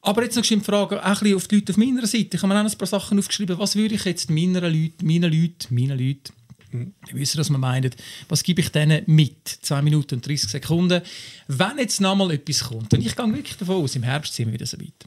Aber 0.00 0.22
jetzt 0.22 0.36
noch 0.36 0.44
die 0.44 0.60
Frage, 0.60 1.02
auch 1.02 1.04
ein 1.04 1.12
bisschen 1.18 1.36
auf 1.36 1.48
die 1.48 1.56
Leute 1.56 1.72
auf 1.72 1.76
meiner 1.76 2.06
Seite. 2.06 2.36
Ich 2.36 2.42
habe 2.42 2.52
mir 2.52 2.60
auch 2.60 2.64
ein 2.64 2.78
paar 2.78 2.86
Sachen 2.86 3.18
aufgeschrieben. 3.18 3.58
Was 3.58 3.76
würde 3.76 3.96
ich 3.96 4.04
jetzt 4.04 4.30
meinen 4.30 4.54
Leuten, 4.54 5.06
meinen 5.06 5.32
Leuten, 5.32 5.74
meinen 5.74 5.98
Leuten, 5.98 6.32
die 6.72 7.14
wissen, 7.14 7.38
was 7.38 7.50
man 7.50 7.60
meint, 7.60 7.96
was 8.28 8.42
gebe 8.42 8.60
ich 8.60 8.70
denen 8.70 9.02
mit? 9.06 9.48
2 9.48 9.82
Minuten 9.82 10.16
und 10.16 10.26
30 10.26 10.50
Sekunden. 10.50 11.02
Wenn 11.48 11.78
jetzt 11.78 12.00
nochmal 12.00 12.32
etwas 12.32 12.64
kommt, 12.64 12.92
und 12.92 13.04
ich 13.04 13.16
gehe 13.16 13.34
wirklich 13.34 13.56
davon 13.56 13.82
aus, 13.82 13.96
im 13.96 14.02
Herbst 14.02 14.34
sind 14.34 14.46
wir 14.46 14.54
wieder 14.54 14.66
so 14.66 14.78
weit. 14.78 15.06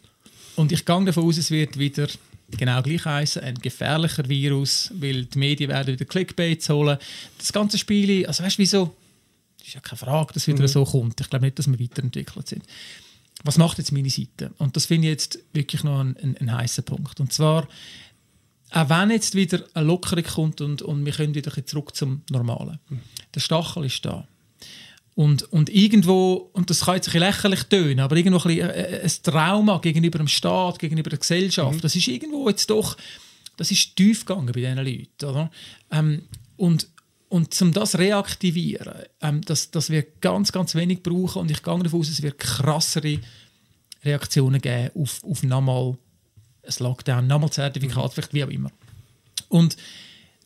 Und 0.55 0.71
ich 0.71 0.83
gehe 0.83 1.05
davon 1.05 1.23
aus, 1.23 1.37
es 1.37 1.51
wird 1.51 1.77
wieder 1.77 2.07
genau 2.49 2.81
gleich 2.81 3.05
heißen, 3.05 3.43
ein 3.43 3.55
gefährlicher 3.55 4.27
Virus, 4.27 4.91
weil 4.95 5.25
die 5.25 5.39
Medien 5.39 5.69
werden 5.69 5.93
wieder 5.93 6.05
Clickbaits 6.05 6.69
holen. 6.69 6.97
Das 7.37 7.53
ganze 7.53 7.77
Spiel, 7.77 8.25
also 8.25 8.43
weißt 8.43 8.57
du, 8.57 8.61
wieso? 8.61 8.95
Das 9.59 9.67
ist 9.67 9.73
ja 9.75 9.79
keine 9.79 9.99
Frage, 9.99 10.33
dass 10.33 10.47
wieder 10.47 10.63
mhm. 10.63 10.67
so 10.67 10.83
kommt. 10.83 11.21
Ich 11.21 11.29
glaube 11.29 11.45
nicht, 11.45 11.59
dass 11.59 11.67
wir 11.67 11.79
weiterentwickelt 11.79 12.47
sind 12.47 12.63
was 13.43 13.57
macht 13.57 13.77
jetzt 13.77 13.91
meine 13.91 14.09
Seite? 14.09 14.51
Und 14.57 14.75
das 14.75 14.85
finde 14.85 15.07
ich 15.07 15.11
jetzt 15.11 15.39
wirklich 15.53 15.83
noch 15.83 15.99
ein, 15.99 16.15
ein, 16.17 16.37
ein 16.37 16.51
heißer 16.51 16.81
Punkt. 16.81 17.19
Und 17.19 17.33
zwar, 17.33 17.67
auch 18.71 18.89
wenn 18.89 19.09
jetzt 19.09 19.35
wieder 19.35 19.63
eine 19.73 19.85
Lockerung 19.85 20.23
kommt 20.23 20.61
und, 20.61 20.81
und 20.81 21.05
wir 21.05 21.13
können 21.13 21.35
wieder 21.35 21.51
zurück 21.65 21.95
zum 21.95 22.21
Normalen. 22.29 22.79
Mhm. 22.89 22.99
Der 23.33 23.39
Stachel 23.39 23.85
ist 23.85 24.05
da. 24.05 24.27
Und, 25.13 25.43
und 25.51 25.69
irgendwo, 25.69 26.49
und 26.53 26.69
das 26.69 26.81
kann 26.81 26.95
jetzt 26.95 27.09
ein 27.09 27.11
bisschen 27.11 27.27
lächerlich 27.27 27.63
tönen, 27.63 27.99
aber 27.99 28.15
irgendwo 28.15 28.47
ein, 28.47 28.61
ein, 28.61 29.01
ein 29.01 29.11
Trauma 29.23 29.77
gegenüber 29.79 30.17
dem 30.17 30.27
Staat, 30.27 30.79
gegenüber 30.79 31.09
der 31.09 31.19
Gesellschaft, 31.19 31.75
mhm. 31.75 31.81
das 31.81 31.95
ist 31.95 32.07
irgendwo 32.07 32.47
jetzt 32.47 32.69
doch, 32.69 32.95
das 33.57 33.71
ist 33.71 33.95
tief 33.95 34.25
gegangen 34.25 34.47
bei 34.47 34.61
diesen 34.61 34.77
Leuten. 34.77 35.25
Oder? 35.25 35.51
Ähm, 35.91 36.23
und, 36.55 36.87
und 37.31 37.61
um 37.61 37.71
das 37.71 37.97
reaktivieren, 37.97 38.93
ähm, 39.21 39.39
das, 39.45 39.71
das 39.71 39.89
wird 39.89 40.19
ganz, 40.19 40.51
ganz 40.51 40.75
wenig 40.75 41.01
brauchen 41.01 41.43
und 41.43 41.51
ich 41.51 41.63
gehe 41.63 41.79
davon 41.79 42.01
aus, 42.01 42.09
es 42.09 42.21
wird 42.21 42.37
krassere 42.37 43.19
Reaktionen 44.03 44.59
geben 44.59 44.91
auf, 44.95 45.23
auf 45.23 45.41
nochmal 45.41 45.97
ein 46.67 46.73
Lockdown, 46.79 47.27
nochmal 47.27 47.49
Zertifikat, 47.49 48.13
vielleicht 48.13 48.33
wie 48.33 48.43
auch 48.43 48.49
immer. 48.49 48.69
Und 49.47 49.77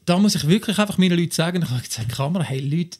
da 0.05 0.19
muss 0.19 0.35
ich 0.35 0.47
wirklich 0.47 0.77
einfach 0.77 0.99
meinen 0.99 1.17
Leuten 1.17 1.31
sagen, 1.31 1.63
ich 1.63 1.69
habe 1.71 1.81
gesagt, 1.81 2.09
Kamera, 2.09 2.43
hey 2.43 2.59
Leute, 2.59 2.99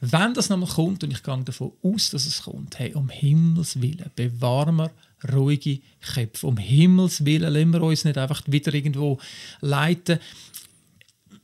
wenn 0.00 0.32
das 0.32 0.48
nochmal 0.48 0.70
kommt, 0.70 1.04
und 1.04 1.10
ich 1.10 1.22
gehe 1.22 1.44
davon 1.44 1.72
aus, 1.82 2.08
dass 2.08 2.24
es 2.24 2.42
kommt, 2.42 2.78
hey, 2.78 2.94
um 2.94 3.10
Himmels 3.10 3.82
Willen, 3.82 4.10
bewahren 4.16 4.76
wir 4.76 4.90
ruhige 5.30 5.80
Köpfe. 6.00 6.46
Um 6.46 6.56
Himmels 6.56 7.26
Willen 7.26 7.52
lassen 7.52 7.72
wir 7.74 7.82
uns 7.82 8.06
nicht 8.06 8.16
einfach 8.16 8.42
wieder 8.46 8.72
irgendwo 8.72 9.18
leiten 9.60 10.20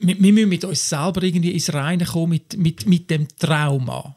wir, 0.03 0.21
wir 0.21 0.33
müssen 0.33 0.49
mit 0.49 0.65
uns 0.65 0.89
selber 0.89 1.23
irgendwie 1.23 1.53
ins 1.53 1.73
Reine 1.73 2.05
kommen 2.05 2.31
mit, 2.31 2.57
mit, 2.57 2.87
mit 2.87 3.11
dem 3.11 3.29
Trauma. 3.39 4.17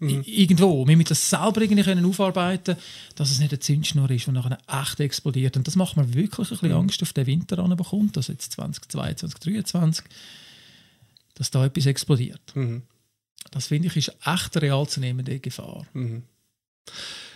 Mhm. 0.00 0.22
Irgendwo. 0.24 0.86
Wir 0.88 0.96
müssen 0.96 1.10
das 1.10 1.28
selber 1.28 1.60
irgendwie 1.60 1.82
können 1.82 2.06
aufarbeiten 2.06 2.76
dass 3.14 3.30
es 3.30 3.38
nicht 3.38 3.52
eine 3.52 3.60
Zündschnur 3.60 4.10
ist, 4.10 4.26
die 4.26 4.32
nachher 4.32 4.58
echt 4.66 4.98
explodiert. 4.98 5.56
Und 5.56 5.66
das 5.66 5.76
macht 5.76 5.96
mir 5.96 6.14
wirklich 6.14 6.50
ein 6.50 6.56
bisschen 6.56 6.70
mhm. 6.70 6.76
Angst 6.76 7.02
auf 7.02 7.12
den 7.12 7.26
Winter 7.26 7.58
anbekommt, 7.58 8.16
also 8.16 8.32
jetzt 8.32 8.52
2022, 8.52 9.40
2023, 9.40 10.04
dass 11.34 11.50
da 11.50 11.66
etwas 11.66 11.86
explodiert. 11.86 12.40
Mhm. 12.54 12.82
Das 13.50 13.66
finde 13.66 13.88
ich 13.88 13.96
ist 13.96 14.16
echt 14.24 14.56
eine 14.56 14.62
real 14.62 14.88
zu 14.88 15.00
nehmende 15.00 15.38
Gefahr. 15.38 15.86
Mhm. 15.92 16.22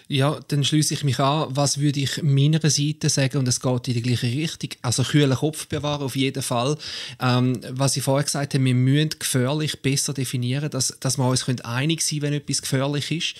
Ja, 0.07 0.39
dann 0.49 0.65
schließe 0.65 0.93
ich 0.93 1.03
mich 1.03 1.19
an. 1.19 1.47
Was 1.49 1.81
würde 1.81 2.01
ich 2.01 2.23
meiner 2.23 2.61
Seite 2.69 3.09
sagen? 3.09 3.39
Und 3.39 3.49
es 3.49 3.61
geht 3.61 3.89
in 3.89 3.95
die 3.95 4.03
gleiche 4.03 4.27
Richtung. 4.27 4.69
Also 4.83 5.03
kühlen 5.03 5.35
Kopf 5.35 5.67
bewahren 5.67 6.03
auf 6.03 6.15
jeden 6.15 6.43
Fall. 6.43 6.77
Ähm, 7.21 7.59
was 7.71 7.97
ich 7.97 8.03
vorher 8.03 8.25
gesagt 8.25 8.53
habe, 8.53 8.63
wir 8.63 8.75
müssen 8.75 9.19
gefährlich 9.19 9.81
besser 9.81 10.13
definieren, 10.13 10.69
dass, 10.69 10.95
dass 11.01 11.17
wir 11.17 11.27
uns 11.27 11.49
einig 11.63 12.03
sein 12.03 12.21
können, 12.21 12.33
wenn 12.33 12.41
etwas 12.41 12.61
gefährlich 12.61 13.11
ist. 13.11 13.35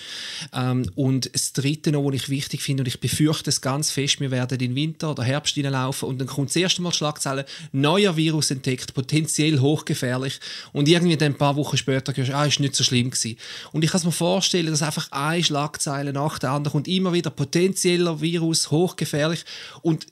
Ähm, 0.53 0.89
und 0.95 1.29
das 1.35 1.53
Dritte 1.53 1.91
noch, 1.91 2.03
was 2.03 2.15
ich 2.15 2.29
wichtig 2.29 2.63
finde, 2.63 2.81
und 2.81 2.87
ich 2.87 2.99
befürchte 2.99 3.51
es 3.51 3.61
ganz 3.61 3.91
fest, 3.91 4.19
wir 4.19 4.31
werden 4.31 4.59
in 4.59 4.73
Winter 4.73 5.11
oder 5.11 5.23
Herbst 5.23 5.53
hineinlaufen 5.53 6.09
und 6.09 6.17
dann 6.17 6.27
kommt 6.27 6.49
das 6.49 6.55
erste 6.55 6.81
Mal 6.81 6.93
Schlagzeilen, 6.93 7.45
neuer 7.73 8.17
Virus 8.17 8.49
entdeckt, 8.49 8.95
potenziell 8.95 9.59
hochgefährlich. 9.59 10.39
Und 10.73 10.87
irgendwie 10.87 11.15
dann 11.15 11.33
ein 11.33 11.37
paar 11.37 11.57
Wochen 11.57 11.77
später 11.77 12.11
hörst 12.15 12.31
du, 12.31 12.35
ah, 12.35 12.45
ist 12.45 12.59
nicht 12.59 12.75
so 12.75 12.83
schlimm 12.83 13.11
gewesen. 13.11 13.37
Und 13.71 13.83
ich 13.83 13.91
kann 13.91 14.01
mir 14.03 14.11
vorstellen, 14.11 14.65
dass 14.65 14.81
einfach 14.81 15.11
eine 15.11 15.43
Schlagzeile 15.43 16.11
nach 16.11 16.39
der 16.39 16.54
anderen 16.55 16.73
kommt 16.73 16.87
immer 16.87 17.13
wieder 17.13 17.29
potenzieller 17.29 18.21
Virus, 18.21 18.71
hochgefährlich 18.71 19.45
und 19.81 20.07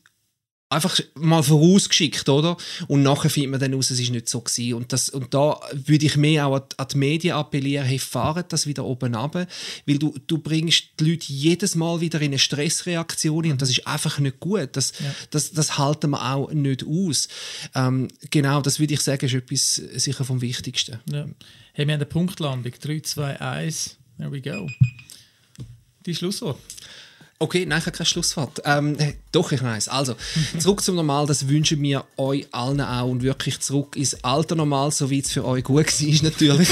einfach 0.73 0.99
mal 1.15 1.43
vorausgeschickt, 1.43 2.27
oder? 2.27 2.57
Und 2.87 3.03
nachher 3.03 3.29
findet 3.29 3.51
man 3.51 3.59
dann 3.59 3.73
raus, 3.73 3.91
es 3.91 3.99
ist 3.99 4.11
nicht 4.11 4.27
so 4.27 4.41
gewesen. 4.41 4.73
Und, 4.73 4.91
das, 4.91 5.09
und 5.09 5.33
da 5.33 5.59
würde 5.71 6.05
ich 6.05 6.17
mehr 6.17 6.47
auch 6.47 6.61
an 6.77 6.87
die 6.91 6.97
Medien 6.97 7.35
appellieren, 7.35 7.85
hey, 7.85 7.99
fahrt 7.99 8.51
das 8.51 8.67
wieder 8.67 8.83
oben 8.83 9.15
runter, 9.15 9.47
weil 9.85 9.99
du, 9.99 10.15
du 10.27 10.39
bringst 10.39 10.99
die 10.99 11.11
Leute 11.11 11.31
jedes 11.31 11.75
Mal 11.75 12.01
wieder 12.01 12.19
in 12.19 12.27
eine 12.27 12.39
Stressreaktion 12.39 13.51
und 13.51 13.61
das 13.61 13.69
ist 13.69 13.87
einfach 13.87 14.19
nicht 14.19 14.39
gut. 14.39 14.69
Das, 14.73 14.93
ja. 14.99 15.13
das, 15.29 15.51
das 15.51 15.77
halten 15.77 16.11
wir 16.11 16.33
auch 16.33 16.51
nicht 16.51 16.85
aus. 16.85 17.27
Ähm, 17.75 18.07
genau, 18.31 18.61
das 18.61 18.79
würde 18.79 18.95
ich 18.95 19.01
sagen, 19.01 19.25
ist 19.25 19.33
etwas 19.33 19.75
sicher 19.75 20.25
vom 20.25 20.41
Wichtigsten. 20.41 20.99
Ja. 21.11 21.27
Hey, 21.73 21.87
wir 21.87 21.93
haben 21.93 22.01
eine 22.01 22.05
Punktlandung. 22.05 22.73
3, 22.79 22.99
2, 23.01 23.39
1. 23.39 23.97
There 24.17 24.31
we 24.31 24.41
go 24.41 24.67
die 26.05 26.15
Schlusswort. 26.15 26.59
Okay, 27.43 27.65
nein, 27.65 27.79
ich 27.79 27.85
habe 27.87 27.97
kein 27.97 28.05
Schlusswort. 28.05 28.61
Ähm, 28.63 28.95
doch, 29.33 29.51
ich 29.51 29.61
weiß. 29.61 29.89
Also, 29.89 30.15
zurück 30.59 30.81
zum 30.81 30.95
Normal, 30.95 31.25
das 31.25 31.49
wünschen 31.49 31.81
wir 31.81 32.05
euch 32.15 32.47
allen 32.53 32.79
auch 32.79 33.09
und 33.09 33.21
wirklich 33.21 33.59
zurück 33.59 33.97
ins 33.97 34.23
alte 34.23 34.55
Normal, 34.55 34.91
so 34.91 35.09
wie 35.09 35.19
es 35.19 35.29
für 35.29 35.43
euch 35.43 35.65
gut 35.65 35.87
war, 35.87 36.23
natürlich. 36.23 36.69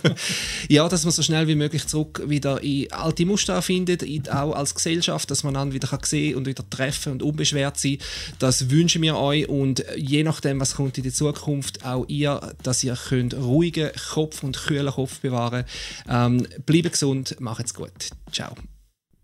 ja, 0.70 0.88
dass 0.88 1.04
man 1.04 1.12
so 1.12 1.20
schnell 1.22 1.46
wie 1.46 1.56
möglich 1.56 1.86
zurück 1.86 2.22
wieder 2.26 2.62
in 2.62 2.90
alte 2.90 3.26
Muster 3.26 3.60
findet, 3.60 4.02
auch 4.30 4.54
als 4.54 4.74
Gesellschaft, 4.74 5.30
dass 5.30 5.44
man 5.44 5.52
dann 5.52 5.74
wieder 5.74 5.88
kann 5.88 6.00
sehen 6.02 6.36
und 6.36 6.46
wieder 6.46 6.64
treffen 6.70 7.12
und 7.12 7.22
unbeschwert 7.22 7.78
sein. 7.78 7.98
Das 8.38 8.70
wünschen 8.70 9.02
wir 9.02 9.14
euch 9.14 9.46
und 9.46 9.84
je 9.94 10.24
nachdem, 10.24 10.58
was 10.58 10.76
kommt 10.76 10.96
in 10.96 11.04
die 11.04 11.12
Zukunft, 11.12 11.84
auch 11.84 12.06
ihr, 12.08 12.54
dass 12.62 12.82
ihr 12.82 12.96
könnt 12.96 13.34
ruhigen 13.34 13.90
Kopf 14.14 14.42
und 14.42 14.56
kühlen 14.56 14.90
Kopf 14.90 15.20
bewahren. 15.20 15.66
Ähm, 16.08 16.46
bleibt 16.64 16.92
gesund, 16.92 17.36
macht's 17.40 17.74
gut. 17.74 17.92
Ciao. 18.32 18.54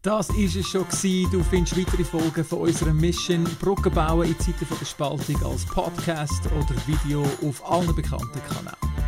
Das 0.05 0.29
ist 0.29 0.55
es 0.55 0.69
schon. 0.69 0.85
Du 1.33 1.43
findest 1.43 1.79
weitere 1.79 2.05
Folgen 2.05 2.45
von 2.45 2.59
unserer 2.59 2.93
Mission 2.93 3.45
Brücken 3.59 3.91
bauen 3.91 4.29
in 4.29 4.39
Zeiten 4.39 4.67
der 4.79 4.85
Spaltung 4.85 5.43
als 5.43 5.65
Podcast 5.65 6.43
oder 6.49 6.77
Video 6.87 7.23
auf 7.43 7.67
allen 7.67 7.95
bekannten 7.95 8.39
Kanälen. 8.47 9.04